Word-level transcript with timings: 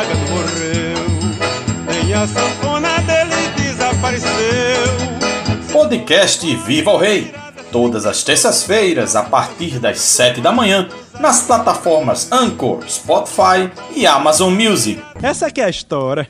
Gonzaga 0.00 0.14
morreu, 0.30 1.04
nem 1.86 2.14
a 2.14 2.26
sanfona 2.26 3.00
dele 3.00 3.48
desapareceu. 3.56 4.30
Podcast 5.70 6.56
Viva 6.56 6.92
o 6.92 6.96
Rei, 6.96 7.34
todas 7.70 8.06
as 8.06 8.22
terças-feiras 8.22 9.14
a 9.14 9.24
partir 9.24 9.78
das 9.78 10.00
7 10.00 10.40
da 10.40 10.52
manhã, 10.52 10.88
nas 11.18 11.42
plataformas 11.42 12.32
Anchor, 12.32 12.82
Spotify 12.88 13.70
e 13.94 14.06
Amazon 14.06 14.54
Music. 14.54 15.02
Essa 15.22 15.50
que 15.50 15.60
é 15.60 15.64
a 15.64 15.70
história. 15.70 16.28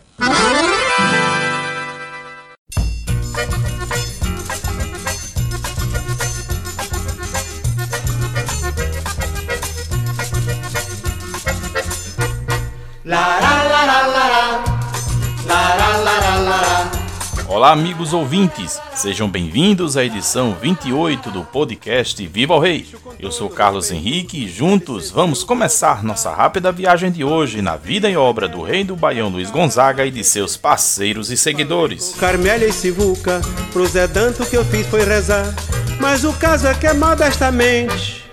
Olá, 17.61 17.73
amigos 17.73 18.15
ouvintes, 18.15 18.81
sejam 18.95 19.29
bem-vindos 19.29 19.95
à 19.95 20.03
edição 20.03 20.57
28 20.63 21.31
do 21.31 21.45
podcast 21.45 22.27
Viva 22.27 22.55
o 22.55 22.59
Rei. 22.59 22.89
Eu 23.19 23.31
sou 23.31 23.51
Carlos 23.51 23.91
Henrique 23.91 24.45
e 24.45 24.49
juntos 24.49 25.11
vamos 25.11 25.45
começar 25.45 26.03
nossa 26.03 26.35
rápida 26.35 26.73
viagem 26.73 27.13
de 27.13 27.23
hoje 27.23 27.61
na 27.61 27.77
vida 27.77 28.09
e 28.09 28.17
obra 28.17 28.49
do 28.49 28.63
rei 28.63 28.83
do 28.83 28.97
Baião 28.97 29.29
Luiz 29.29 29.51
Gonzaga 29.51 30.07
e 30.07 30.11
de 30.11 30.25
seus 30.25 30.57
parceiros 30.57 31.31
e 31.31 31.37
seguidores. 31.37 32.15
Carmélia 32.19 32.67
e 32.67 32.73
Sivuca, 32.73 33.43
pro 33.75 33.87
Zé 33.87 34.09
Danto 34.09 34.47
que 34.47 34.57
eu 34.57 34.65
fiz 34.65 34.87
foi 34.87 35.05
rezar, 35.05 35.55
mas 36.01 36.25
o 36.25 36.33
caso 36.33 36.67
é 36.67 36.73
que 36.73 36.87
é 36.87 36.95
modestamente. 36.95 38.25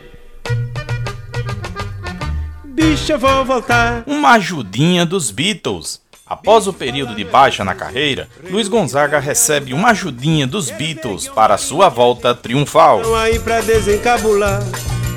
Bicho, 2.63 3.11
eu 3.11 3.19
vou 3.19 3.43
voltar. 3.43 4.03
Uma 4.07 4.35
ajudinha 4.35 5.05
dos 5.05 5.31
Beatles. 5.31 6.06
Após 6.29 6.67
o 6.67 6.73
período 6.73 7.15
de 7.15 7.23
baixa 7.23 7.63
na 7.63 7.73
carreira, 7.73 8.27
Luiz 8.49 8.67
Gonzaga 8.67 9.17
recebe 9.17 9.73
uma 9.73 9.91
ajudinha 9.91 10.45
dos 10.45 10.69
Beatles 10.69 11.27
para 11.29 11.57
sua 11.57 11.87
volta 11.87 12.35
triunfal. 12.35 13.01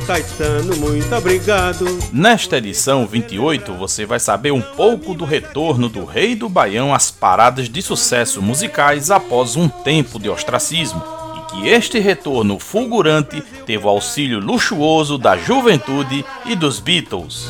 Caetano, 0.06 0.76
muito 0.76 1.12
obrigado. 1.14 1.84
Nesta 2.12 2.58
edição 2.58 3.06
28, 3.06 3.72
você 3.74 4.06
vai 4.06 4.20
saber 4.20 4.52
um 4.52 4.60
pouco 4.60 5.14
do 5.14 5.24
retorno 5.24 5.88
do 5.88 6.04
Rei 6.04 6.36
do 6.36 6.48
Baião 6.48 6.94
às 6.94 7.10
paradas 7.10 7.68
de 7.68 7.82
sucesso 7.82 8.40
musicais 8.40 9.10
após 9.10 9.56
um 9.56 9.68
tempo 9.68 10.18
de 10.18 10.28
ostracismo. 10.28 11.02
E 11.36 11.52
que 11.52 11.68
este 11.68 11.98
retorno 11.98 12.58
fulgurante 12.58 13.40
teve 13.66 13.84
o 13.84 13.88
auxílio 13.88 14.38
luxuoso 14.38 15.18
da 15.18 15.36
juventude 15.36 16.24
e 16.44 16.54
dos 16.54 16.78
Beatles. 16.78 17.48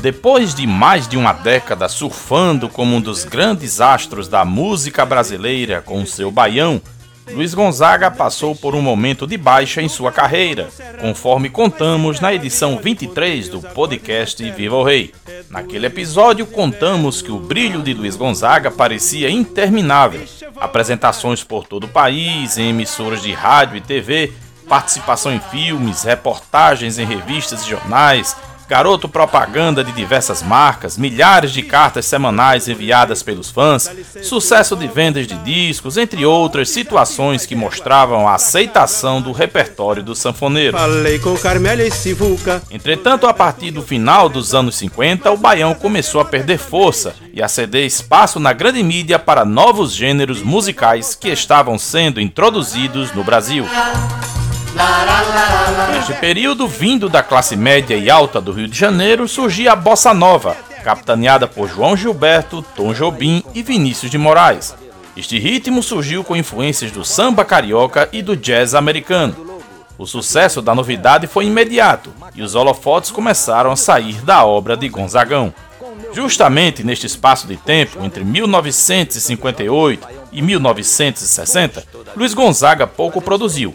Depois 0.00 0.54
de 0.54 0.66
mais 0.66 1.08
de 1.08 1.16
uma 1.16 1.32
década 1.32 1.88
surfando 1.88 2.68
como 2.68 2.94
um 2.94 3.00
dos 3.00 3.24
grandes 3.24 3.80
astros 3.80 4.28
da 4.28 4.44
música 4.44 5.04
brasileira 5.04 5.82
com 5.82 6.06
seu 6.06 6.30
baião, 6.30 6.80
Luiz 7.32 7.52
Gonzaga 7.52 8.10
passou 8.10 8.54
por 8.54 8.74
um 8.74 8.80
momento 8.80 9.26
de 9.26 9.36
baixa 9.36 9.82
em 9.82 9.88
sua 9.88 10.12
carreira, 10.12 10.68
conforme 11.00 11.50
contamos 11.50 12.20
na 12.20 12.32
edição 12.32 12.78
23 12.78 13.48
do 13.48 13.60
podcast 13.60 14.50
Viva 14.52 14.76
o 14.76 14.84
Rei. 14.84 15.12
Naquele 15.50 15.86
episódio, 15.86 16.46
contamos 16.46 17.20
que 17.20 17.32
o 17.32 17.38
brilho 17.38 17.82
de 17.82 17.92
Luiz 17.92 18.16
Gonzaga 18.16 18.70
parecia 18.70 19.28
interminável. 19.28 20.24
Apresentações 20.56 21.42
por 21.42 21.66
todo 21.66 21.84
o 21.84 21.88
país, 21.88 22.56
em 22.56 22.70
emissoras 22.70 23.20
de 23.20 23.32
rádio 23.32 23.76
e 23.76 23.80
TV, 23.80 24.32
participação 24.68 25.32
em 25.32 25.40
filmes, 25.40 26.04
reportagens 26.04 26.98
em 26.98 27.04
revistas 27.04 27.62
e 27.62 27.70
jornais, 27.70 28.36
garoto 28.68 29.08
propaganda 29.08 29.82
de 29.82 29.92
diversas 29.92 30.42
marcas, 30.42 30.98
milhares 30.98 31.52
de 31.52 31.62
cartas 31.62 32.04
semanais 32.04 32.68
enviadas 32.68 33.22
pelos 33.22 33.50
fãs, 33.50 33.90
sucesso 34.22 34.76
de 34.76 34.86
vendas 34.86 35.26
de 35.26 35.34
discos, 35.38 35.96
entre 35.96 36.26
outras 36.26 36.68
situações 36.68 37.46
que 37.46 37.56
mostravam 37.56 38.28
a 38.28 38.34
aceitação 38.34 39.22
do 39.22 39.32
repertório 39.32 40.02
do 40.02 40.14
sanfoneiro. 40.14 40.76
Falei 40.76 41.18
com 41.18 41.36
Carmélia 41.36 41.86
e 41.86 41.90
Sivuca. 41.90 42.62
Entretanto, 42.70 43.26
a 43.26 43.32
partir 43.32 43.70
do 43.70 43.82
final 43.82 44.28
dos 44.28 44.54
anos 44.54 44.76
50, 44.76 45.30
o 45.30 45.36
baião 45.36 45.74
começou 45.74 46.20
a 46.20 46.24
perder 46.24 46.58
força 46.58 47.14
e 47.32 47.42
a 47.42 47.48
ceder 47.48 47.86
espaço 47.86 48.38
na 48.38 48.52
grande 48.52 48.82
mídia 48.82 49.18
para 49.18 49.44
novos 49.44 49.94
gêneros 49.94 50.42
musicais 50.42 51.14
que 51.14 51.28
estavam 51.28 51.78
sendo 51.78 52.20
introduzidos 52.20 53.12
no 53.12 53.24
Brasil. 53.24 53.66
Neste 55.92 56.12
período, 56.14 56.68
vindo 56.68 57.08
da 57.08 57.22
classe 57.22 57.56
média 57.56 57.96
e 57.96 58.08
alta 58.08 58.40
do 58.40 58.52
Rio 58.52 58.68
de 58.68 58.78
Janeiro, 58.78 59.26
surgia 59.26 59.72
a 59.72 59.76
bossa 59.76 60.14
nova, 60.14 60.56
capitaneada 60.84 61.46
por 61.46 61.68
João 61.68 61.96
Gilberto, 61.96 62.64
Tom 62.76 62.92
Jobim 62.92 63.42
e 63.54 63.62
Vinícius 63.62 64.10
de 64.10 64.18
Moraes. 64.18 64.74
Este 65.16 65.38
ritmo 65.38 65.82
surgiu 65.82 66.22
com 66.22 66.36
influências 66.36 66.92
do 66.92 67.04
samba 67.04 67.44
carioca 67.44 68.08
e 68.12 68.22
do 68.22 68.36
jazz 68.36 68.74
americano. 68.74 69.60
O 69.98 70.06
sucesso 70.06 70.62
da 70.62 70.74
novidade 70.76 71.26
foi 71.26 71.46
imediato 71.46 72.12
e 72.34 72.40
os 72.40 72.54
holofotes 72.54 73.10
começaram 73.10 73.72
a 73.72 73.76
sair 73.76 74.22
da 74.22 74.44
obra 74.44 74.76
de 74.76 74.88
Gonzagão. 74.88 75.52
Justamente 76.12 76.84
neste 76.84 77.06
espaço 77.06 77.48
de 77.48 77.56
tempo, 77.56 78.02
entre 78.04 78.24
1958 78.24 80.06
e 80.32 80.40
1960, 80.40 81.84
Luiz 82.16 82.32
Gonzaga 82.32 82.86
pouco 82.86 83.20
produziu. 83.20 83.74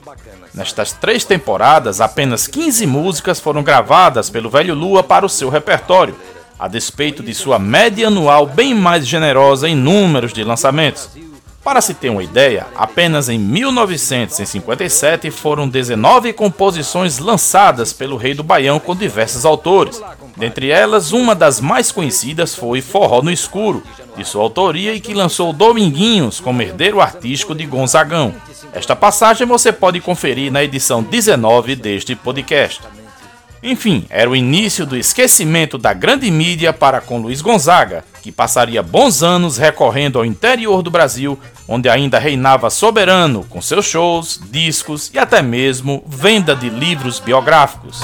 Nestas 0.53 0.91
três 0.91 1.25
temporadas, 1.25 1.99
apenas 1.99 2.45
15 2.45 2.85
músicas 2.85 3.39
foram 3.39 3.63
gravadas 3.63 4.29
pelo 4.29 4.51
Velho 4.51 4.75
Lua 4.75 5.01
para 5.01 5.25
o 5.25 5.29
seu 5.29 5.49
repertório, 5.49 6.15
a 6.59 6.67
despeito 6.67 7.23
de 7.23 7.33
sua 7.33 7.57
média 7.57 8.07
anual 8.07 8.45
bem 8.45 8.75
mais 8.75 9.07
generosa 9.07 9.67
em 9.67 9.75
números 9.75 10.31
de 10.31 10.43
lançamentos. 10.43 11.09
Para 11.63 11.79
se 11.79 11.93
ter 11.93 12.09
uma 12.09 12.21
ideia, 12.21 12.67
apenas 12.75 13.29
em 13.29 13.39
1957 13.39 15.31
foram 15.31 15.67
19 15.67 16.33
composições 16.33 17.19
lançadas 17.19 17.93
pelo 17.93 18.17
Rei 18.17 18.33
do 18.33 18.43
Baião 18.43 18.79
com 18.79 18.93
diversos 18.93 19.45
autores. 19.45 20.01
Dentre 20.35 20.69
elas, 20.69 21.13
uma 21.13 21.33
das 21.33 21.61
mais 21.61 21.89
conhecidas 21.89 22.53
foi 22.53 22.81
Forró 22.81 23.21
no 23.21 23.31
Escuro, 23.31 23.81
de 24.17 24.25
sua 24.25 24.43
autoria 24.43 24.93
e 24.93 24.99
que 24.99 25.13
lançou 25.13 25.53
Dominguinhos 25.53 26.41
como 26.41 26.61
herdeiro 26.61 26.99
artístico 26.99 27.55
de 27.55 27.65
Gonzagão. 27.65 28.35
Esta 28.73 28.95
passagem 28.95 29.47
você 29.47 29.71
pode 29.71 30.01
conferir 30.01 30.51
na 30.51 30.63
edição 30.63 31.01
19 31.01 31.77
deste 31.77 32.13
podcast. 32.13 32.81
Enfim, 33.63 34.05
era 34.09 34.29
o 34.29 34.35
início 34.35 34.85
do 34.85 34.97
esquecimento 34.97 35.77
da 35.77 35.93
grande 35.93 36.29
mídia 36.29 36.73
para 36.73 36.99
com 36.99 37.21
Luiz 37.21 37.41
Gonzaga, 37.41 38.03
que 38.21 38.29
passaria 38.29 38.83
bons 38.83 39.23
anos 39.23 39.57
recorrendo 39.57 40.19
ao 40.19 40.25
interior 40.25 40.83
do 40.83 40.91
Brasil, 40.91 41.39
onde 41.65 41.87
ainda 41.87 42.19
reinava 42.19 42.69
soberano 42.69 43.45
com 43.49 43.61
seus 43.61 43.85
shows, 43.85 44.37
discos 44.51 45.09
e 45.13 45.17
até 45.17 45.41
mesmo 45.41 46.03
venda 46.05 46.53
de 46.53 46.69
livros 46.69 47.21
biográficos. 47.21 48.01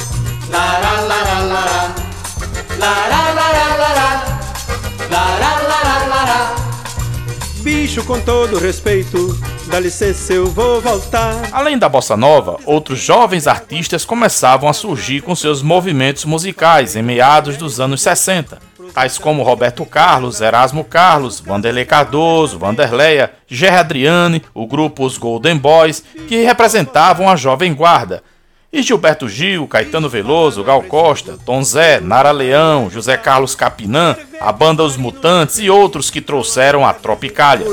Bicho, 7.61 8.01
com 8.05 8.21
todo 8.21 8.57
respeito, 8.57 9.37
dá 9.69 9.79
licença, 9.79 10.33
eu 10.33 10.47
vou 10.47 10.81
voltar. 10.81 11.49
Além 11.51 11.77
da 11.77 11.87
bossa 11.87 12.17
nova, 12.17 12.57
outros 12.65 12.99
jovens 12.99 13.47
artistas 13.47 14.03
começavam 14.03 14.67
a 14.67 14.73
surgir 14.73 15.21
com 15.21 15.35
seus 15.35 15.61
movimentos 15.61 16.25
musicais 16.25 16.95
em 16.95 17.03
meados 17.03 17.55
dos 17.55 17.79
anos 17.79 18.01
60, 18.01 18.59
tais 18.93 19.17
como 19.17 19.43
Roberto 19.43 19.85
Carlos, 19.85 20.41
Erasmo 20.41 20.83
Carlos, 20.83 21.39
Vanderlei 21.39 21.85
Cardoso, 21.85 22.57
Vanderleia, 22.57 23.31
Gerry 23.47 23.77
Adriane, 23.77 24.43
o 24.53 24.65
grupo 24.65 25.05
Os 25.05 25.17
Golden 25.17 25.57
Boys, 25.57 26.03
que 26.27 26.43
representavam 26.43 27.29
a 27.29 27.35
jovem 27.35 27.73
guarda, 27.73 28.23
e 28.71 28.81
Gilberto 28.81 29.27
Gil, 29.27 29.67
Caetano 29.67 30.09
Veloso, 30.09 30.63
Gal 30.63 30.83
Costa, 30.83 31.37
Tom 31.45 31.63
Zé, 31.63 31.99
Nara 31.99 32.31
Leão, 32.31 32.89
José 32.89 33.17
Carlos 33.17 33.55
Capinã, 33.55 34.15
a 34.39 34.51
banda 34.51 34.83
Os 34.83 34.95
Mutantes 34.95 35.57
e 35.59 35.69
outros 35.69 36.11
que 36.11 36.21
trouxeram 36.21 36.85
a 36.85 36.93
Tropicália. 36.93 37.65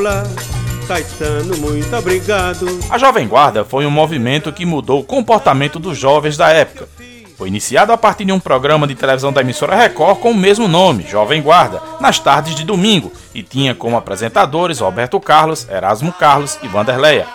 Caetano, 0.86 1.56
muito 1.56 1.96
obrigado. 1.96 2.66
A 2.88 2.96
Jovem 2.96 3.26
Guarda 3.26 3.64
foi 3.64 3.84
um 3.84 3.90
movimento 3.90 4.52
que 4.52 4.64
mudou 4.64 5.00
o 5.00 5.04
comportamento 5.04 5.78
dos 5.78 5.98
jovens 5.98 6.36
da 6.36 6.48
época. 6.50 6.88
Foi 7.36 7.48
iniciado 7.48 7.92
a 7.92 7.98
partir 7.98 8.24
de 8.24 8.32
um 8.32 8.40
programa 8.40 8.86
de 8.86 8.94
televisão 8.94 9.32
da 9.32 9.40
emissora 9.40 9.74
Record 9.74 10.20
com 10.20 10.30
o 10.30 10.34
mesmo 10.34 10.66
nome, 10.66 11.06
Jovem 11.06 11.42
Guarda, 11.42 11.82
nas 12.00 12.18
tardes 12.18 12.54
de 12.54 12.64
domingo, 12.64 13.12
e 13.34 13.42
tinha 13.42 13.74
como 13.74 13.96
apresentadores 13.96 14.78
Roberto 14.78 15.20
Carlos, 15.20 15.68
Erasmo 15.68 16.12
Carlos 16.12 16.58
e 16.62 16.68
Vanderleia. 16.68 17.26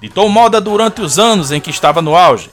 Ditou 0.00 0.28
moda 0.28 0.60
durante 0.60 1.02
os 1.02 1.18
anos 1.18 1.52
em 1.52 1.60
que 1.60 1.68
estava 1.68 2.00
no 2.00 2.16
auge. 2.16 2.48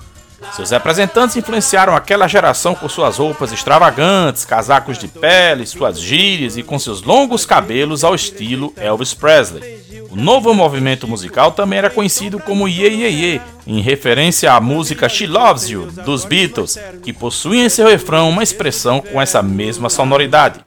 Seus 0.54 0.72
representantes 0.72 1.36
influenciaram 1.36 1.96
aquela 1.96 2.28
geração 2.28 2.76
com 2.76 2.90
suas 2.90 3.18
roupas 3.18 3.52
extravagantes, 3.52 4.46
casacos 4.46 4.98
de 4.98 5.08
pele, 5.08 5.66
suas 5.66 6.00
gírias 6.00 6.58
e 6.58 6.64
com 6.64 6.78
seus 6.78 7.02
longos 7.02 7.46
cabelos 7.46 8.04
ao 8.04 8.14
estilo 8.14 8.74
Elvis 8.76 9.14
Presley. 9.14 9.87
Novo 10.18 10.52
movimento 10.52 11.08
musical 11.08 11.52
também 11.52 11.78
era 11.78 11.92
conhecido 11.92 12.40
como 12.40 12.68
Ye 12.68 12.88
Ye 12.88 13.08
Ye, 13.08 13.42
em 13.68 13.82
referência 13.82 14.52
à 14.52 14.60
música 14.60 15.08
She 15.08 15.28
Loves 15.28 15.70
You, 15.70 15.92
dos 16.04 16.26
Beatles, 16.26 16.76
que 17.04 17.14
possuía 17.14 17.64
em 17.64 17.70
seu 17.70 17.88
refrão 17.88 18.28
uma 18.28 18.42
expressão 18.42 19.00
com 19.00 19.22
essa 19.22 19.44
mesma 19.44 19.92
sonoridade. 19.92 20.60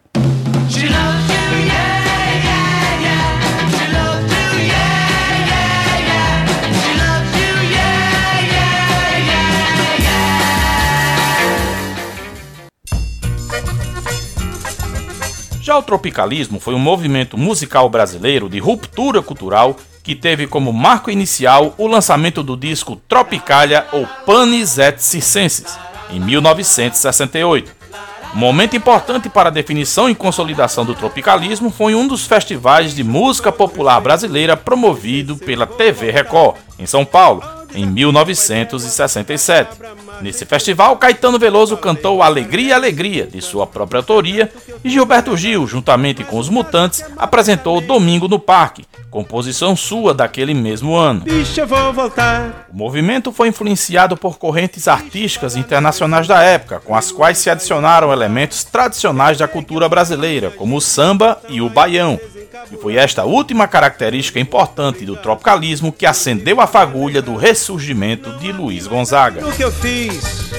Já 15.71 15.79
o 15.79 15.85
tropicalismo 15.85 16.59
foi 16.59 16.75
um 16.75 16.81
movimento 16.81 17.39
musical 17.39 17.89
brasileiro 17.89 18.49
de 18.49 18.59
ruptura 18.59 19.23
cultural 19.23 19.77
que 20.03 20.17
teve 20.17 20.49
como 20.49 20.73
marco 20.73 21.13
inicial 21.13 21.77
o 21.79 21.87
lançamento 21.87 22.43
do 22.43 22.57
disco 22.57 22.97
Tropicalia 23.09 23.87
ou 23.93 24.05
Panis 24.27 24.79
et 24.79 24.99
Circenses, 24.99 25.79
em 26.11 26.19
1968. 26.19 27.71
Um 28.35 28.39
momento 28.39 28.75
importante 28.75 29.29
para 29.29 29.49
a 29.49 29.53
definição 29.53 30.11
e 30.11 30.15
consolidação 30.17 30.85
do 30.85 30.93
tropicalismo 30.93 31.71
foi 31.71 31.95
um 31.95 32.09
dos 32.09 32.27
festivais 32.27 32.93
de 32.93 33.05
música 33.05 33.53
popular 33.53 34.01
brasileira 34.01 34.57
promovido 34.57 35.37
pela 35.37 35.69
TV 35.69 36.11
Record, 36.11 36.57
em 36.81 36.87
São 36.87 37.05
Paulo, 37.05 37.45
em 37.75 37.87
1967. 37.87 39.79
Nesse 40.21 40.45
festival, 40.45 40.97
Caetano 40.97 41.39
Veloso 41.39 41.77
cantou 41.77 42.23
Alegria, 42.23 42.75
Alegria, 42.75 43.27
de 43.27 43.41
sua 43.41 43.67
própria 43.67 43.99
autoria, 43.99 44.53
e 44.85 44.91
Gilberto 44.91 45.37
Gil, 45.37 45.67
juntamente 45.67 46.25
com 46.25 46.39
os 46.39 46.49
Mutantes, 46.49 47.05
apresentou 47.17 47.81
Domingo 47.81 48.29
no 48.29 48.39
Parque, 48.39 48.85
composição 49.11 49.75
sua 49.75 50.15
daquele 50.15 50.55
mesmo 50.55 50.95
ano. 50.95 51.25
O 52.73 52.77
movimento 52.77 53.33
foi 53.33 53.49
influenciado 53.49 54.17
por 54.17 54.39
correntes 54.39 54.87
artísticas 54.89 55.57
internacionais 55.57 56.27
da 56.27 56.43
época, 56.43 56.81
com 56.81 56.95
as 56.95 57.11
quais 57.11 57.39
se 57.39 57.51
adicionaram 57.51 58.13
elementos 58.13 58.65
tradicionais 58.65 59.39
da 59.39 59.49
cultura 59.49 59.89
brasileira, 59.89 60.51
como 60.51 60.77
o 60.77 60.81
samba 60.81 61.41
e 61.49 61.61
o 61.61 61.69
baião, 61.69 62.19
e 62.71 62.77
foi 62.77 62.97
esta 62.97 63.25
última 63.25 63.69
característica 63.69 64.41
importante 64.41 65.05
do 65.05 65.17
tropicalismo 65.17 65.93
que 65.93 66.05
acendeu 66.05 66.61
a 66.61 66.67
fagulha 66.67 67.23
do 67.23 67.37
ressurgimento 67.37 68.33
de 68.39 68.53
Luiz 68.53 68.87
Gonzaga. 68.87 69.47
O 69.47 69.53
que 69.53 69.63
eu 69.63 69.71
fiz? 69.71 70.51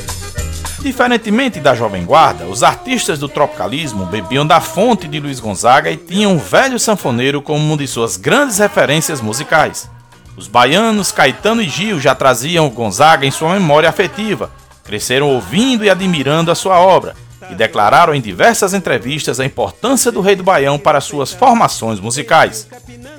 Diferentemente 0.80 1.60
da 1.60 1.76
Jovem 1.76 2.04
Guarda, 2.04 2.46
os 2.46 2.64
artistas 2.64 3.20
do 3.20 3.30
tropicalismo 3.30 4.06
bebiam 4.06 4.46
da 4.46 4.60
fonte 4.60 5.08
de 5.08 5.20
Luiz 5.20 5.40
Gonzaga 5.40 5.92
e 5.92 5.98
tinham 5.98 6.36
o 6.36 6.40
velho 6.40 6.80
sanfoneiro 6.80 7.42
como 7.42 7.64
uma 7.64 7.78
de 7.78 7.88
suas 7.88 8.18
grandes 8.18 8.58
referências 8.58 9.22
musicais. 9.22 9.90
Os 10.36 10.48
baianos 10.48 11.12
Caetano 11.12 11.62
e 11.62 11.70
Gil 11.70 12.00
já 12.00 12.16
traziam 12.16 12.70
Gonzaga 12.70 13.26
em 13.26 13.32
sua 13.32 13.54
memória 13.54 13.90
afetiva, 13.90 14.50
cresceram 14.84 15.28
ouvindo 15.28 15.84
e 15.84 15.90
admirando 15.90 16.50
a 16.50 16.56
sua 16.56 16.80
obra, 16.80 17.16
e 17.50 17.56
declararam 17.56 18.14
em 18.14 18.22
diversas 18.22 18.74
entrevistas 18.74 19.40
a 19.40 19.46
importância 19.46 20.12
do 20.12 20.22
Rei 20.22 20.36
do 20.36 20.44
Baião 20.44 20.78
para 20.78 21.02
suas 21.02 21.34
formações 21.34 22.00
musicais. 22.00 22.68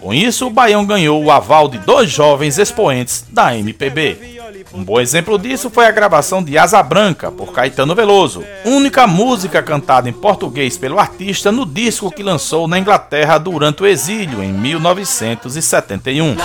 Com 0.00 0.12
isso, 0.12 0.46
o 0.46 0.50
Baião 0.50 0.84
ganhou 0.84 1.22
o 1.22 1.30
aval 1.30 1.68
de 1.68 1.78
dois 1.78 2.10
jovens 2.10 2.58
expoentes 2.58 3.24
da 3.30 3.56
MPB. 3.56 4.42
Um 4.74 4.82
bom 4.82 5.00
exemplo 5.00 5.38
disso 5.38 5.68
foi 5.68 5.86
a 5.86 5.90
gravação 5.90 6.42
de 6.42 6.56
Asa 6.56 6.82
Branca, 6.82 7.30
por 7.30 7.52
Caetano 7.52 7.94
Veloso, 7.94 8.42
única 8.64 9.06
música 9.06 9.62
cantada 9.62 10.08
em 10.08 10.12
português 10.12 10.78
pelo 10.78 10.98
artista 10.98 11.52
no 11.52 11.66
disco 11.66 12.10
que 12.10 12.22
lançou 12.22 12.66
na 12.66 12.78
Inglaterra 12.78 13.38
durante 13.38 13.82
o 13.82 13.86
exílio 13.86 14.42
em 14.42 14.52
1971. 14.52 16.36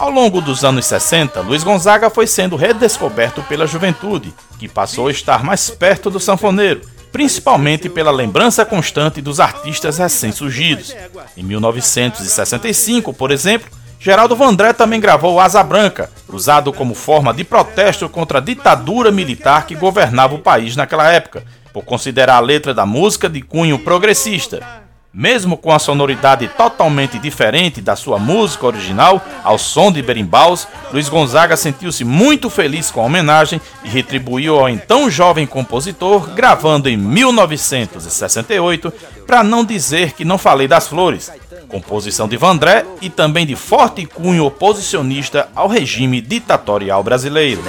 Ao 0.00 0.08
longo 0.08 0.40
dos 0.40 0.64
anos 0.64 0.86
60, 0.86 1.42
Luiz 1.42 1.62
Gonzaga 1.62 2.08
foi 2.08 2.26
sendo 2.26 2.56
redescoberto 2.56 3.42
pela 3.42 3.66
juventude, 3.66 4.32
que 4.58 4.66
passou 4.66 5.08
a 5.08 5.10
estar 5.10 5.44
mais 5.44 5.68
perto 5.68 6.08
do 6.08 6.18
sanfoneiro, 6.18 6.80
principalmente 7.12 7.86
pela 7.86 8.10
lembrança 8.10 8.64
constante 8.64 9.20
dos 9.20 9.38
artistas 9.38 9.98
recém-surgidos. 9.98 10.96
Em 11.36 11.42
1965, 11.42 13.12
por 13.12 13.30
exemplo, 13.30 13.70
Geraldo 13.98 14.34
Vandré 14.34 14.72
também 14.72 14.98
gravou 14.98 15.38
Asa 15.38 15.62
Branca, 15.62 16.10
usado 16.30 16.72
como 16.72 16.94
forma 16.94 17.34
de 17.34 17.44
protesto 17.44 18.08
contra 18.08 18.38
a 18.38 18.40
ditadura 18.40 19.10
militar 19.10 19.66
que 19.66 19.74
governava 19.74 20.34
o 20.34 20.38
país 20.38 20.76
naquela 20.76 21.12
época, 21.12 21.44
por 21.74 21.84
considerar 21.84 22.36
a 22.36 22.40
letra 22.40 22.72
da 22.72 22.86
música 22.86 23.28
de 23.28 23.42
cunho 23.42 23.78
progressista. 23.78 24.79
Mesmo 25.12 25.56
com 25.56 25.72
a 25.72 25.78
sonoridade 25.80 26.46
totalmente 26.56 27.18
diferente 27.18 27.80
da 27.80 27.96
sua 27.96 28.16
música 28.16 28.64
original, 28.66 29.20
ao 29.42 29.58
som 29.58 29.90
de 29.90 30.00
berimbaus, 30.00 30.68
Luiz 30.92 31.08
Gonzaga 31.08 31.56
sentiu-se 31.56 32.04
muito 32.04 32.48
feliz 32.48 32.92
com 32.92 33.00
a 33.00 33.04
homenagem 33.04 33.60
e 33.82 33.88
retribuiu 33.88 34.60
ao 34.60 34.68
então 34.68 35.10
jovem 35.10 35.48
compositor, 35.48 36.28
gravando 36.30 36.88
em 36.88 36.96
1968, 36.96 38.92
para 39.26 39.42
não 39.42 39.64
dizer 39.64 40.12
que 40.12 40.24
não 40.24 40.38
falei 40.38 40.68
das 40.68 40.86
flores, 40.86 41.32
composição 41.68 42.28
de 42.28 42.36
Vandré 42.36 42.84
e 43.00 43.10
também 43.10 43.44
de 43.44 43.56
forte 43.56 44.06
cunho 44.06 44.44
oposicionista 44.44 45.48
ao 45.56 45.66
regime 45.66 46.20
ditatorial 46.20 47.02
brasileiro. 47.02 47.62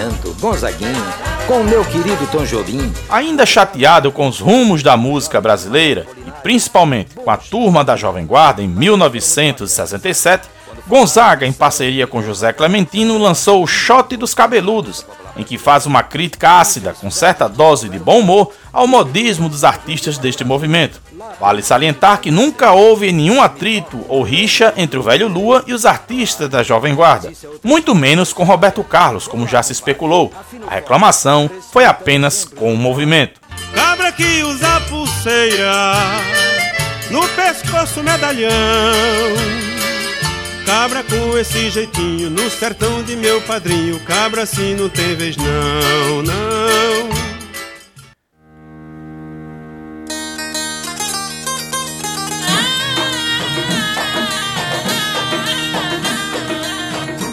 Ainda 3.09 3.45
chateado 3.45 4.11
com 4.11 4.27
os 4.27 4.39
rumos 4.39 4.81
da 4.81 4.95
música 4.95 5.41
brasileira, 5.41 6.05
principalmente 6.41 7.15
com 7.15 7.29
a 7.29 7.37
turma 7.37 7.83
da 7.83 7.95
Jovem 7.95 8.25
Guarda 8.25 8.61
em 8.61 8.67
1967, 8.67 10.47
Gonzaga, 10.87 11.45
em 11.45 11.53
parceria 11.53 12.07
com 12.07 12.21
José 12.21 12.51
Clementino, 12.51 13.17
lançou 13.17 13.63
o 13.63 13.67
Shot 13.67 14.15
dos 14.17 14.33
Cabeludos, 14.33 15.05
em 15.37 15.43
que 15.43 15.57
faz 15.57 15.85
uma 15.85 16.03
crítica 16.03 16.59
ácida, 16.59 16.93
com 16.93 17.09
certa 17.09 17.47
dose 17.47 17.87
de 17.87 17.99
bom 17.99 18.19
humor, 18.19 18.51
ao 18.73 18.87
modismo 18.87 19.47
dos 19.47 19.63
artistas 19.63 20.17
deste 20.17 20.43
movimento. 20.43 21.01
Vale 21.39 21.61
salientar 21.61 22.19
que 22.19 22.31
nunca 22.31 22.71
houve 22.71 23.11
nenhum 23.11 23.41
atrito 23.41 24.03
ou 24.07 24.23
rixa 24.23 24.73
entre 24.77 24.97
o 24.97 25.03
velho 25.03 25.27
Lua 25.27 25.63
e 25.67 25.73
os 25.73 25.85
artistas 25.85 26.49
da 26.49 26.63
Jovem 26.63 26.95
Guarda, 26.95 27.31
muito 27.63 27.93
menos 27.93 28.33
com 28.33 28.43
Roberto 28.43 28.83
Carlos, 28.83 29.27
como 29.27 29.47
já 29.47 29.61
se 29.61 29.71
especulou. 29.71 30.31
A 30.67 30.75
reclamação 30.75 31.49
foi 31.71 31.85
apenas 31.85 32.43
com 32.43 32.73
o 32.73 32.77
movimento. 32.77 33.40
Cabra 33.73 34.11
que 34.11 34.43
usa 34.43 34.81
pulseira, 34.81 35.71
no 37.09 37.27
pescoço 37.29 38.03
medalhão. 38.03 38.51
Cabra 40.65 41.03
com 41.03 41.37
esse 41.37 41.69
jeitinho, 41.69 42.29
no 42.29 42.49
sertão 42.49 43.03
de 43.03 43.15
meu 43.15 43.41
padrinho. 43.41 43.99
Cabra 44.01 44.43
assim 44.43 44.75
não 44.75 44.87
tem 44.87 45.15
vez, 45.15 45.35
não, 45.35 46.21
não. 46.23 47.21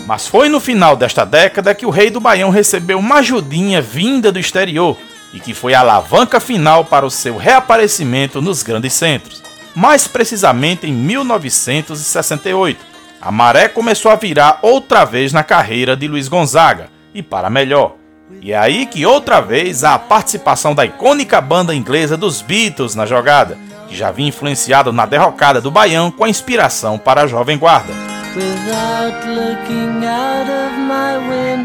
Mas 0.06 0.26
foi 0.26 0.48
no 0.48 0.58
final 0.58 0.96
desta 0.96 1.26
década 1.26 1.74
que 1.74 1.84
o 1.84 1.90
Rei 1.90 2.08
do 2.08 2.18
Baião 2.18 2.48
recebeu 2.48 2.98
uma 2.98 3.16
ajudinha 3.16 3.82
vinda 3.82 4.32
do 4.32 4.38
exterior 4.38 4.96
e 5.32 5.40
que 5.40 5.54
foi 5.54 5.74
a 5.74 5.80
alavanca 5.80 6.40
final 6.40 6.84
para 6.84 7.06
o 7.06 7.10
seu 7.10 7.36
reaparecimento 7.36 8.40
nos 8.40 8.62
grandes 8.62 8.92
centros. 8.94 9.42
Mais 9.74 10.08
precisamente 10.08 10.86
em 10.86 10.92
1968, 10.92 12.84
a 13.20 13.30
maré 13.30 13.68
começou 13.68 14.10
a 14.10 14.16
virar 14.16 14.58
outra 14.62 15.04
vez 15.04 15.32
na 15.32 15.42
carreira 15.42 15.96
de 15.96 16.08
Luiz 16.08 16.28
Gonzaga, 16.28 16.88
e 17.14 17.22
para 17.22 17.50
melhor. 17.50 17.96
E 18.40 18.52
é 18.52 18.58
aí 18.58 18.86
que 18.86 19.06
outra 19.06 19.40
vez 19.40 19.84
há 19.84 19.94
a 19.94 19.98
participação 19.98 20.74
da 20.74 20.84
icônica 20.84 21.40
banda 21.40 21.74
inglesa 21.74 22.16
dos 22.16 22.42
Beatles 22.42 22.94
na 22.94 23.06
jogada, 23.06 23.58
que 23.88 23.96
já 23.96 24.08
havia 24.08 24.26
influenciado 24.26 24.92
na 24.92 25.06
derrocada 25.06 25.60
do 25.60 25.70
Baião 25.70 26.10
com 26.10 26.24
a 26.24 26.28
inspiração 26.28 26.98
para 26.98 27.22
a 27.22 27.26
Jovem 27.26 27.58
Guarda. 27.58 28.07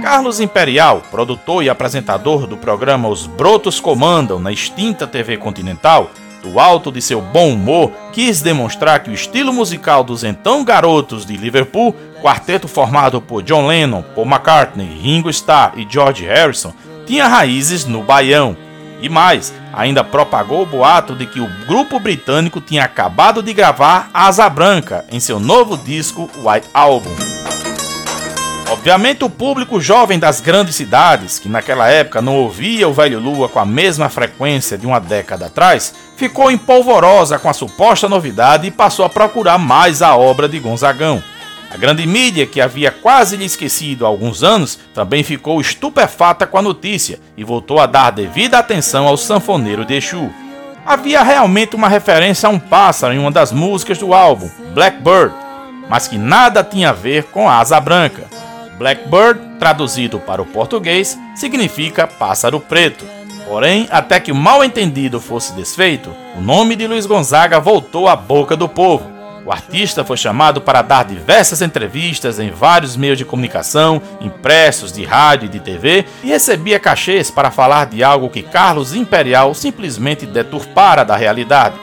Carlos 0.02 0.40
Imperial, 0.40 1.02
produtor 1.10 1.64
e 1.64 1.70
apresentador 1.70 2.46
do 2.46 2.58
programa 2.58 3.08
Os 3.08 3.26
Brotos 3.26 3.80
Comandam 3.80 4.40
na 4.40 4.52
extinta 4.52 5.08
TV 5.08 5.38
Continental, 5.38 6.12
do 6.44 6.60
alto 6.60 6.92
de 6.92 7.02
seu 7.02 7.22
bom 7.22 7.54
humor, 7.54 7.92
quis 8.12 8.42
demonstrar 8.42 9.02
que 9.02 9.10
o 9.10 9.14
estilo 9.14 9.54
musical 9.54 10.04
dos 10.04 10.24
então 10.24 10.64
garotos 10.64 11.26
de 11.26 11.38
Liverpool, 11.38 11.96
quarteto 12.22 12.68
formado 12.68 13.22
por 13.22 13.42
John 13.42 13.66
Lennon, 13.66 14.04
Paul 14.14 14.28
McCartney, 14.28 14.86
Ringo 14.86 15.30
Starr 15.30 15.74
e 15.78 15.88
George 15.90 16.26
Harrison, 16.26 16.74
tinha 17.06 17.28
raízes 17.28 17.86
no 17.86 18.04
baião. 18.04 18.58
E 19.02 19.10
mais, 19.10 19.54
ainda 19.74 20.04
propagou 20.04 20.62
o 20.62 20.66
boato 20.66 21.16
de 21.16 21.26
que 21.26 21.40
o 21.40 21.50
grupo 21.68 22.00
britânico 22.00 22.62
tinha 22.62 22.84
acabado 22.84 23.42
de 23.42 23.52
gravar 23.54 24.10
Asa 24.14 24.48
Branca 24.48 25.04
em 25.12 25.20
seu 25.20 25.40
novo 25.40 25.76
disco 25.76 26.30
White 26.38 26.70
Album. 26.74 27.14
Obviamente, 28.70 29.24
o 29.24 29.30
público 29.30 29.80
jovem 29.80 30.18
das 30.18 30.40
grandes 30.40 30.76
cidades, 30.76 31.38
que 31.38 31.50
naquela 31.50 31.90
época 31.90 32.22
não 32.22 32.38
ouvia 32.38 32.88
o 32.88 32.94
Velho 32.94 33.20
Lua 33.20 33.50
com 33.50 33.60
a 33.60 33.66
mesma 33.66 34.10
frequência 34.10 34.78
de 34.78 34.88
uma 34.88 35.00
década 35.00 35.48
atrás, 35.48 35.94
ficou 36.16 36.50
empolvorosa 36.50 37.38
com 37.38 37.50
a 37.50 37.54
suposta 37.54 38.08
novidade 38.08 38.68
e 38.68 38.72
passou 38.72 39.06
a 39.06 39.10
procurar 39.10 39.58
mais 39.58 40.02
a 40.02 40.16
obra 40.16 40.48
de 40.48 40.60
Gonzagão. 40.60 41.22
A 41.74 41.78
grande 41.78 42.06
mídia, 42.06 42.46
que 42.46 42.62
havia 42.62 42.92
quase 42.92 43.36
lhe 43.36 43.46
esquecido 43.46 44.06
há 44.06 44.08
alguns 44.08 44.44
anos, 44.44 44.78
também 44.94 45.24
ficou 45.24 45.60
estupefata 45.60 46.46
com 46.46 46.60
a 46.60 46.62
notícia 46.62 47.20
e 47.36 47.44
voltou 47.44 47.80
a 47.80 47.88
dar 47.88 48.12
devida 48.12 48.60
atenção 48.60 49.08
ao 49.08 49.18
sanfoneiro 49.18 49.84
de 49.84 49.96
Exu. 49.96 50.30
Havia 50.86 51.24
realmente 51.24 51.76
uma 51.76 51.88
referência 51.88 52.48
a 52.48 52.52
um 52.52 52.60
pássaro 52.60 53.16
em 53.16 53.18
uma 53.18 53.32
das 53.32 53.52
músicas 53.52 53.98
do 53.98 54.14
álbum, 54.14 54.52
Blackbird, 54.72 55.34
mas 55.90 56.08
que 56.08 56.16
nada 56.18 56.64
tinha 56.64 56.92
a 56.92 56.94
ver 56.94 57.24
com 57.24 57.50
a 57.50 57.58
asa 57.58 57.80
branca. 57.80 58.28
Blackbird, 58.78 59.40
traduzido 59.58 60.20
para 60.20 60.44
o 60.44 60.46
português, 60.46 61.18
significa 61.36 62.06
pássaro 62.06 62.60
preto. 62.60 63.04
Porém, 63.48 63.88
até 63.90 64.20
que 64.20 64.32
o 64.32 64.36
mal 64.36 64.64
entendido 64.64 65.20
fosse 65.20 65.54
desfeito, 65.54 66.14
o 66.38 66.42
nome 66.42 66.76
de 66.76 66.86
Luiz 66.86 67.08
Gonzaga 67.08 67.60
voltou 67.60 68.08
à 68.08 68.16
boca 68.16 68.56
do 68.56 68.70
povo. 68.70 69.13
O 69.46 69.52
artista 69.52 70.06
foi 70.06 70.16
chamado 70.16 70.62
para 70.62 70.82
dar 70.82 71.04
diversas 71.04 71.62
entrevistas 71.62 72.40
em 72.40 72.50
vários 72.50 72.96
meios 72.96 73.18
de 73.18 73.26
comunicação, 73.26 74.02
impressos, 74.22 74.92
de 74.94 75.04
rádio 75.04 75.48
e 75.48 75.50
de 75.50 75.60
TV, 75.60 76.06
e 76.24 76.28
recebia 76.28 76.80
cachês 76.80 77.30
para 77.30 77.52
falar 77.52 77.88
de 77.88 78.02
algo 78.04 78.30
que 78.30 78.42
Carlos 78.42 78.94
Imperial 78.94 79.54
simplesmente 79.54 80.26
deturpara 80.26 81.04
da 81.04 81.18
realidade. 81.18 81.76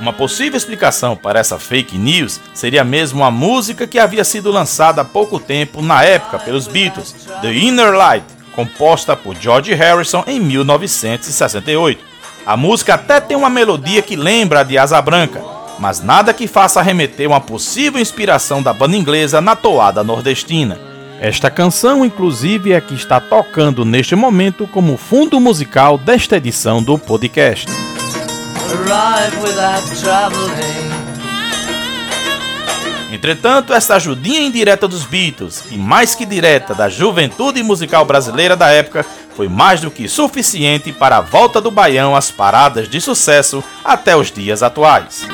Uma 0.00 0.12
possível 0.12 0.56
explicação 0.56 1.16
para 1.16 1.40
essa 1.40 1.58
fake 1.58 1.98
news 1.98 2.40
seria 2.54 2.84
mesmo 2.84 3.24
a 3.24 3.32
música 3.32 3.84
que 3.84 3.98
havia 3.98 4.22
sido 4.22 4.52
lançada 4.52 5.02
há 5.02 5.04
pouco 5.04 5.40
tempo 5.40 5.82
na 5.82 6.04
época 6.04 6.38
pelos 6.38 6.68
Beatles, 6.68 7.16
The 7.42 7.52
Inner 7.52 7.92
Light, 7.94 8.24
composta 8.54 9.16
por 9.16 9.34
George 9.34 9.74
Harrison 9.74 10.22
em 10.24 10.38
1968. 10.38 12.00
A 12.46 12.56
música 12.56 12.94
até 12.94 13.20
tem 13.20 13.36
uma 13.36 13.50
melodia 13.50 14.00
que 14.00 14.14
lembra 14.14 14.60
a 14.60 14.62
de 14.62 14.78
Asa 14.78 15.02
Branca, 15.02 15.57
mas 15.78 16.00
nada 16.00 16.34
que 16.34 16.46
faça 16.46 16.82
remeter 16.82 17.28
uma 17.28 17.40
possível 17.40 18.00
inspiração 18.00 18.62
da 18.62 18.72
banda 18.72 18.96
inglesa 18.96 19.40
na 19.40 19.54
toada 19.54 20.02
nordestina. 20.02 20.78
Esta 21.20 21.50
canção, 21.50 22.04
inclusive, 22.04 22.72
é 22.72 22.80
que 22.80 22.94
está 22.94 23.20
tocando 23.20 23.84
neste 23.84 24.14
momento 24.14 24.66
como 24.68 24.96
fundo 24.96 25.40
musical 25.40 25.98
desta 25.98 26.36
edição 26.36 26.82
do 26.82 26.96
podcast. 26.96 27.66
Entretanto, 33.10 33.72
esta 33.72 33.96
ajudinha 33.96 34.40
indireta 34.40 34.86
dos 34.86 35.04
Beatles, 35.04 35.64
e 35.70 35.76
mais 35.76 36.14
que 36.14 36.24
direta 36.24 36.74
da 36.74 36.88
juventude 36.88 37.62
musical 37.62 38.04
brasileira 38.04 38.54
da 38.54 38.68
época, 38.68 39.04
foi 39.34 39.48
mais 39.48 39.80
do 39.80 39.90
que 39.90 40.08
suficiente 40.08 40.92
para 40.92 41.16
a 41.16 41.20
volta 41.20 41.60
do 41.60 41.70
Baião 41.70 42.14
às 42.14 42.30
paradas 42.30 42.88
de 42.88 43.00
sucesso 43.00 43.64
até 43.84 44.16
os 44.16 44.30
dias 44.30 44.62
atuais. 44.62 45.26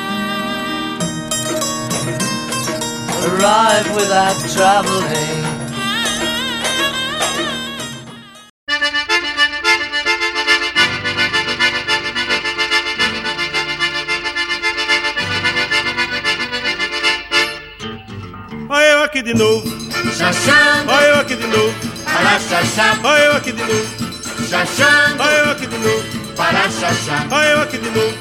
Arrive 3.35 3.93
without 3.93 4.37
traveling. 4.53 5.43
aqui 19.03 19.21
de 19.21 19.33
novo. 19.33 19.67
Chachando. 20.17 20.91
Olha 20.91 21.05
eu 21.05 21.19
aqui 21.19 21.35
de 21.35 21.47
novo. 21.47 21.73
Para 22.05 22.39
chachar. 22.39 22.99
Olha 23.03 23.21
eu 23.21 23.35
aqui 23.35 23.51
de 23.51 23.63
novo. 23.63 24.47
Chachando. 24.49 25.23
Olha 25.23 25.35
eu 25.35 25.51
aqui 25.51 25.67
de 25.67 25.77
novo. 25.77 26.35
Para 26.35 26.69
chachar. 26.69 27.27
Olha 27.31 27.47
eu 27.47 27.61
aqui 27.61 27.77
de 27.77 27.89
novo. 27.89 28.17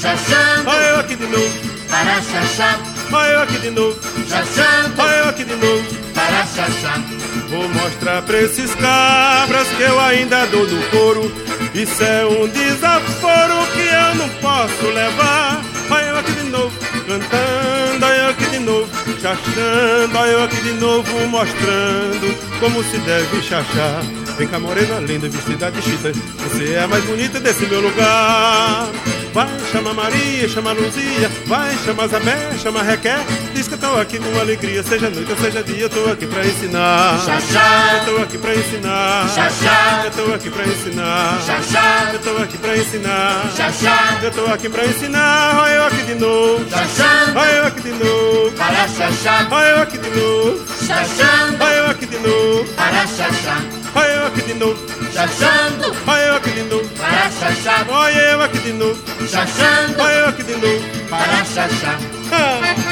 Chachando. 0.00 0.68
Olha 0.68 0.84
eu 0.84 1.00
aqui 1.00 1.16
de 1.16 1.26
novo. 1.26 1.88
Para 1.88 2.22
chachar. 2.22 2.89
Olha 3.12 3.28
eu 3.30 3.40
aqui 3.42 3.58
de 3.58 3.70
novo. 3.70 3.98
Chachando. 4.28 4.94
Olha 4.98 5.16
eu 5.16 5.28
aqui 5.28 5.44
de 5.44 5.56
novo. 5.56 5.84
Para 6.14 6.46
chachar. 6.46 7.00
Vou 7.48 7.68
mostrar 7.68 8.22
pra 8.22 8.40
esses 8.40 8.74
cabras 8.76 9.66
que 9.76 9.82
eu 9.82 9.98
ainda 10.00 10.46
dou 10.46 10.66
no 10.66 10.82
couro. 10.90 11.32
Isso 11.74 12.02
é 12.02 12.24
um 12.26 12.48
desaforo 12.48 13.66
que 13.72 13.80
eu 13.80 14.14
não 14.16 14.28
posso 14.40 14.86
levar. 14.86 15.62
Olha 15.90 16.04
eu 16.04 16.18
aqui 16.18 16.32
de 16.32 16.42
novo, 16.44 16.72
cantando, 17.04 18.06
olha 18.06 18.16
eu 18.16 18.30
aqui 18.30 18.46
de 18.46 18.58
novo, 18.60 18.88
chachando, 19.20 20.18
olha 20.18 20.30
eu 20.30 20.44
aqui 20.44 20.62
de 20.62 20.72
novo, 20.74 21.26
mostrando 21.26 22.60
como 22.60 22.84
se 22.84 22.96
deve 22.98 23.42
chachar. 23.42 24.00
Vem 24.38 24.46
cá, 24.46 24.60
morena 24.60 25.00
linda, 25.00 25.28
vestida 25.28 25.68
de 25.72 25.82
chita, 25.82 26.12
você 26.44 26.74
é 26.74 26.84
a 26.84 26.88
mais 26.88 27.02
bonita 27.04 27.40
desse 27.40 27.66
meu 27.66 27.80
lugar. 27.80 28.88
Vai, 29.32 29.48
chama 29.70 29.94
Maria, 29.94 30.48
chama 30.48 30.72
Luzia, 30.72 31.30
vai, 31.46 31.76
chama 31.84 32.08
Zabé, 32.08 32.50
chama 32.60 32.82
Requer. 32.82 33.20
Diz 33.54 33.68
que 33.68 33.74
eu 33.74 33.78
tô 33.78 33.94
aqui 34.00 34.18
com 34.18 34.40
alegria, 34.40 34.82
seja 34.82 35.08
noite 35.08 35.30
ou 35.30 35.36
seja 35.38 35.62
dia, 35.62 35.82
eu 35.82 35.90
tô 35.90 36.10
aqui 36.10 36.26
pra 36.26 36.44
ensinar. 36.44 37.20
Xaxá, 37.24 38.02
eu 38.06 38.14
tô 38.14 38.22
aqui 38.22 38.38
pra 38.38 38.54
ensinar. 38.54 39.28
Xaxá, 39.28 40.02
eu 40.04 40.10
tô 40.10 40.34
aqui 40.34 40.50
pra 40.50 40.64
ensinar. 40.64 41.40
Xaxá, 41.46 42.10
eu 42.12 42.18
tô 42.18 42.42
aqui 42.42 42.58
pra 42.58 42.76
ensinar. 42.76 43.52
Xaxá, 43.56 44.18
eu 44.22 44.30
tô 44.32 44.46
aqui 44.46 44.68
pra 44.68 44.84
ensinar. 44.84 45.60
Olha 45.60 45.72
eu 45.74 45.86
aqui 45.86 46.02
de 46.02 46.14
novo. 46.16 46.70
Xaxá, 46.70 47.32
olha 47.36 47.50
eu 47.52 47.66
aqui 47.66 47.82
de 47.82 47.92
novo. 47.92 48.52
Para 48.56 48.88
xaxá, 48.88 49.46
olha 49.50 49.66
eu 49.68 49.82
aqui 49.82 49.98
de 49.98 50.10
novo. 50.10 50.60
Xaxá, 50.86 51.50
olha 51.60 51.79
eu 51.90 51.96
aqui 51.96 52.06
de 52.06 52.18
novo. 52.18 52.74
Para 52.74 53.06
xaxá. 53.06 53.56
Olha 53.94 54.06
eu 54.06 54.26
aqui 54.26 54.42
de 54.42 54.54
novo, 54.54 54.86
chachando. 55.12 55.96
Olha 56.06 56.20
eu 56.20 56.36
aqui 56.36 56.50
de 56.50 56.62
novo, 56.62 56.88
para 56.90 57.30
chachar. 57.30 57.86
Olha 57.90 58.18
eu 58.18 58.42
aqui 58.42 58.58
de 58.58 58.72
novo, 58.72 59.28
chachando. 59.28 60.00
Olha 60.00 60.12
eu 60.12 60.28
aqui 60.28 60.42
de 60.44 60.56
novo, 60.56 61.08
para 61.08 61.44
chachar. 61.44 61.98
Ah. 62.32 62.89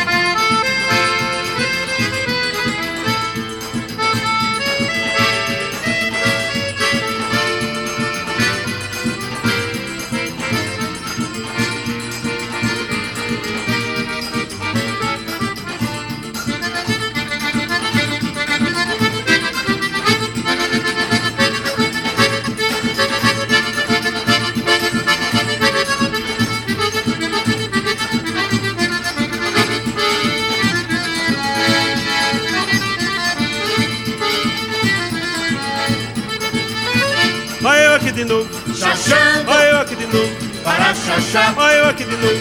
Para 40.78 40.94
chachar. 40.94 41.54
Olha 41.56 41.75
eu 41.75 41.88
aqui 41.90 42.04
de 42.04 42.16
novo, 42.16 42.40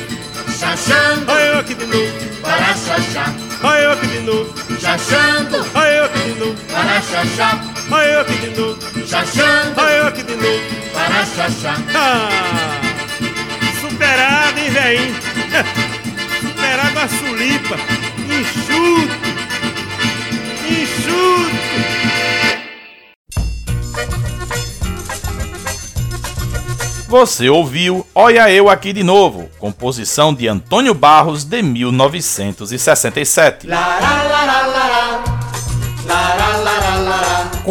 chachando. 0.60 1.32
Olha 1.32 1.41
eu 1.41 1.60
aqui 1.60 1.74
de 1.74 1.86
novo, 1.86 2.41
para 2.41 2.75
chachar. 2.75 3.36
Olha 3.63 3.79
eu 3.79 3.91
aqui 3.91 4.08
de 4.08 4.20
novo, 4.20 4.53
chachando. 4.79 5.65
Olha 5.74 5.89
eu 5.89 6.06
aqui 6.06 6.20
de 6.20 6.39
novo, 6.39 6.56
para 6.67 7.01
chachar. 7.01 7.65
Olha 7.89 8.06
eu 8.06 8.22
aqui 8.22 8.38
de 8.38 8.60
novo, 8.60 9.08
chachando. 9.08 9.82
Olha 9.82 9.94
eu 9.94 10.08
aqui 10.08 10.24
de 10.24 10.36
novo, 10.36 10.62
para 10.94 11.25
chachar. 11.25 11.77
Ah, 11.96 12.29
superado, 13.82 14.60
hein, 14.60 14.70
velhinho? 14.70 15.15
superado 16.41 17.00
a 17.00 17.08
sulipa, 17.08 17.75
enxuto, 18.29 19.17
enxuto. 20.70 22.17
Você 27.08 27.50
ouviu 27.50 28.06
Olha 28.14 28.52
Eu 28.52 28.68
Aqui 28.68 28.92
de 28.92 29.02
Novo, 29.02 29.50
composição 29.58 30.34
de 30.34 30.46
Antônio 30.46 30.94
Barros 30.94 31.46
de 31.46 31.62
1967. 31.62 33.66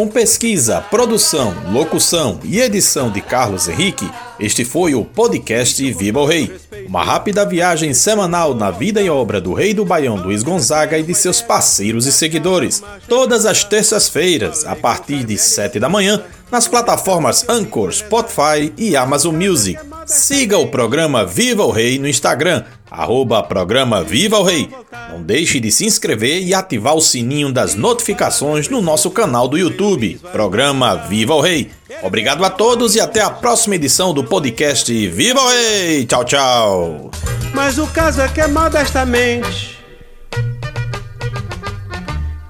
Com 0.07 0.13
pesquisa, 0.13 0.79
produção, 0.79 1.53
locução 1.69 2.39
e 2.45 2.61
edição 2.61 3.11
de 3.11 3.19
Carlos 3.19 3.67
Henrique, 3.67 4.09
este 4.39 4.63
foi 4.63 4.95
o 4.95 5.03
podcast 5.03 5.91
Viva 5.91 6.21
o 6.21 6.25
Rei. 6.25 6.49
Uma 6.87 7.03
rápida 7.03 7.45
viagem 7.45 7.93
semanal 7.93 8.55
na 8.55 8.71
vida 8.71 9.01
e 9.01 9.09
obra 9.09 9.41
do 9.41 9.53
rei 9.53 9.73
do 9.73 9.83
Baião 9.83 10.15
Luiz 10.15 10.43
Gonzaga 10.43 10.97
e 10.97 11.03
de 11.03 11.13
seus 11.13 11.41
parceiros 11.41 12.05
e 12.05 12.13
seguidores. 12.13 12.81
Todas 13.09 13.45
as 13.45 13.65
terças-feiras, 13.65 14.65
a 14.65 14.77
partir 14.77 15.25
de 15.25 15.37
7 15.37 15.77
da 15.77 15.89
manhã, 15.89 16.23
nas 16.49 16.69
plataformas 16.69 17.43
Anchor, 17.49 17.91
Spotify 17.91 18.71
e 18.77 18.95
Amazon 18.95 19.35
Music. 19.35 19.77
Siga 20.07 20.57
o 20.57 20.67
programa 20.67 21.25
Viva 21.25 21.65
o 21.65 21.69
Rei 21.69 21.99
no 21.99 22.07
Instagram, 22.07 22.63
arroba 22.89 23.43
programa 23.43 24.01
Viva 24.01 24.39
o 24.39 24.43
Rei. 24.43 24.69
Não 25.11 25.21
deixe 25.21 25.59
de 25.59 25.69
se 25.69 25.85
inscrever 25.85 26.41
e 26.41 26.53
ativar 26.53 26.95
o 26.95 27.01
sininho 27.01 27.51
das 27.51 27.75
notificações 27.75 28.69
no 28.69 28.81
nosso 28.81 29.11
canal 29.11 29.49
do 29.49 29.57
YouTube, 29.57 30.17
programa 30.31 30.95
Viva 30.95 31.35
o 31.35 31.41
Rei. 31.41 31.71
Obrigado 32.01 32.45
a 32.45 32.49
todos 32.49 32.95
e 32.95 33.01
até 33.01 33.21
a 33.21 33.29
próxima 33.29 33.75
edição 33.75 34.13
do 34.13 34.23
podcast 34.23 34.91
Viva 35.09 35.41
o 35.41 35.49
Rei. 35.49 36.05
Tchau, 36.05 36.23
tchau. 36.23 37.11
Mas 37.53 37.77
o 37.77 37.85
caso 37.87 38.21
é 38.21 38.29
que 38.29 38.39
é 38.39 38.47
modestamente. 38.47 39.77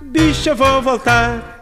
Bicho, 0.04 0.50
eu 0.50 0.56
vou 0.56 0.80
voltar 0.80 1.57